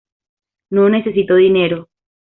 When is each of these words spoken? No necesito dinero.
No 0.71 0.89
necesito 0.89 1.35
dinero. 1.35 1.87